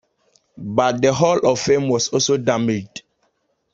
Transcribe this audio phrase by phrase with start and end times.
[0.57, 3.03] But the Hall of Fame was also damaged.